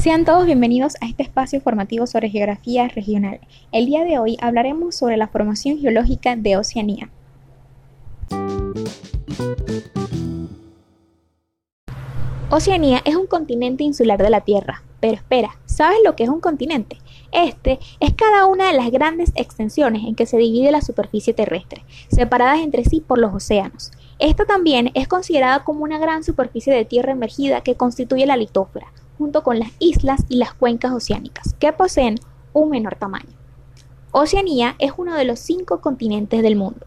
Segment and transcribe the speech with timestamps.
[0.00, 3.38] Sean todos bienvenidos a este espacio formativo sobre geografía regional.
[3.70, 7.10] El día de hoy hablaremos sobre la formación geológica de Oceanía.
[12.48, 14.82] Oceanía es un continente insular de la Tierra.
[15.00, 16.96] Pero espera, ¿sabes lo que es un continente?
[17.30, 21.84] Este es cada una de las grandes extensiones en que se divide la superficie terrestre,
[22.08, 23.92] separadas entre sí por los océanos.
[24.18, 28.92] Esta también es considerada como una gran superficie de tierra emergida que constituye la litósfera,
[29.20, 32.14] junto con las islas y las cuencas oceánicas, que poseen
[32.54, 33.36] un menor tamaño.
[34.12, 36.86] Oceanía es uno de los cinco continentes del mundo.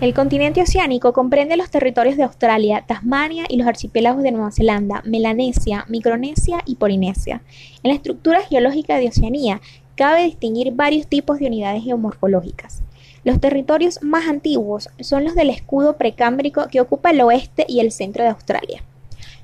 [0.00, 5.02] El continente oceánico comprende los territorios de Australia, Tasmania y los archipiélagos de Nueva Zelanda,
[5.04, 7.42] Melanesia, Micronesia y Polinesia.
[7.82, 9.60] En la estructura geológica de Oceanía
[9.96, 12.84] cabe distinguir varios tipos de unidades geomorfológicas.
[13.26, 17.90] Los territorios más antiguos son los del escudo precámbrico que ocupa el oeste y el
[17.90, 18.84] centro de Australia.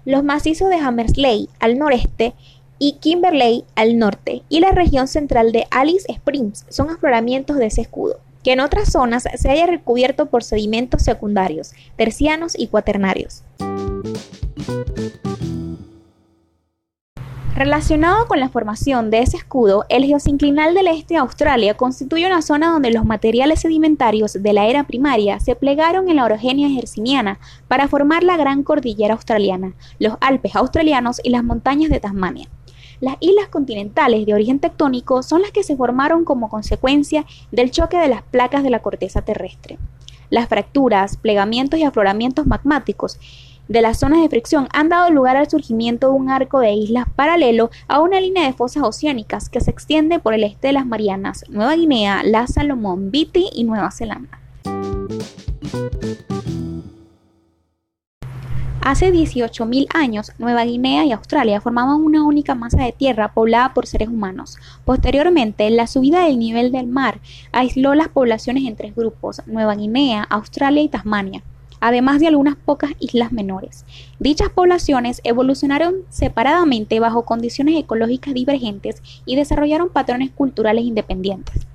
[0.05, 2.33] Los macizos de Hammersley al noreste
[2.79, 7.81] y Kimberley al norte y la región central de Alice Springs son afloramientos de ese
[7.81, 13.43] escudo, que en otras zonas se haya recubierto por sedimentos secundarios, tercianos y cuaternarios.
[17.65, 22.43] Relacionado con la formación de ese escudo, el geosinclinal del este de Australia constituye una
[22.43, 27.39] zona donde los materiales sedimentarios de la era primaria se plegaron en la orogenia herciniana
[27.69, 32.49] para formar la gran cordillera australiana, los Alpes australianos y las montañas de Tasmania.
[32.99, 37.97] Las islas continentales de origen tectónico son las que se formaron como consecuencia del choque
[37.97, 39.79] de las placas de la corteza terrestre.
[40.31, 43.21] Las fracturas, plegamientos y afloramientos magmáticos
[43.69, 47.07] de las zonas de fricción han dado lugar al surgimiento de un arco de islas
[47.15, 50.87] paralelo a una línea de fosas oceánicas que se extiende por el este de las
[50.87, 54.39] Marianas, Nueva Guinea, la Salomón, Viti y Nueva Zelanda.
[58.85, 63.87] Hace 18.000 años, Nueva Guinea y Australia formaban una única masa de tierra poblada por
[63.87, 64.59] seres humanos.
[64.85, 67.21] Posteriormente, la subida del nivel del mar
[67.53, 71.45] aisló las poblaciones en tres grupos, Nueva Guinea, Australia y Tasmania
[71.83, 73.85] además de algunas pocas islas menores.
[74.21, 81.67] Dichas poblaciones evolucionaron separadamente bajo condiciones ecológicas divergentes y desarrollaron patrones culturales independientes.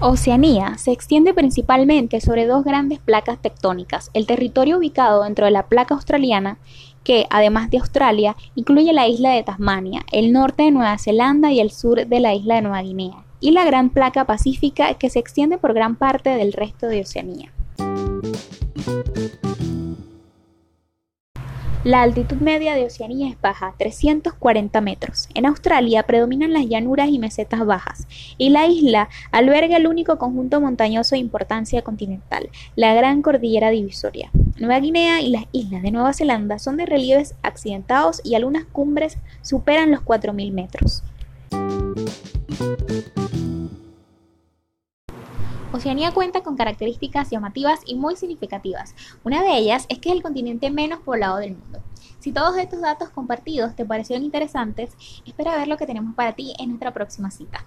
[0.00, 5.68] Oceanía se extiende principalmente sobre dos grandes placas tectónicas, el territorio ubicado dentro de la
[5.68, 6.58] placa australiana,
[7.04, 11.60] que, además de Australia, incluye la isla de Tasmania, el norte de Nueva Zelanda y
[11.60, 15.18] el sur de la isla de Nueva Guinea, y la gran placa pacífica que se
[15.18, 17.52] extiende por gran parte del resto de Oceanía.
[21.84, 25.28] La altitud media de Oceanía es baja, 340 metros.
[25.34, 28.06] En Australia predominan las llanuras y mesetas bajas,
[28.38, 34.30] y la isla alberga el único conjunto montañoso de importancia continental, la Gran Cordillera Divisoria.
[34.60, 39.18] Nueva Guinea y las islas de Nueva Zelanda son de relieves accidentados y algunas cumbres
[39.40, 41.02] superan los 4.000 metros.
[45.72, 48.94] Oceanía cuenta con características llamativas y muy significativas.
[49.24, 51.80] Una de ellas es que es el continente menos poblado del mundo.
[52.18, 54.90] Si todos estos datos compartidos te parecieron interesantes,
[55.24, 57.64] espera ver lo que tenemos para ti en nuestra próxima cita.